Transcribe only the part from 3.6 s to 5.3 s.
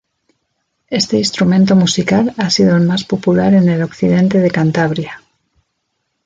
el occidente de Cantabria.